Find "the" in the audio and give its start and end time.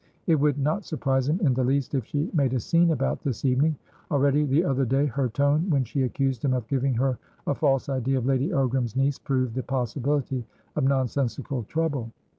1.53-1.63, 4.45-4.63, 9.53-9.61